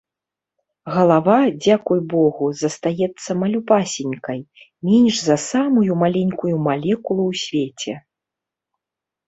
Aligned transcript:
Галава— 0.93 1.37
дзякуй 1.65 1.99
Богу— 2.13 2.45
застаецца 2.61 3.29
малюпасенькай, 3.43 4.39
меньш 4.89 5.15
за 5.29 5.37
самую 5.51 5.91
маленькую 6.07 6.55
малекулу 6.67 7.23
ў 7.31 7.47
свеце. 7.47 7.93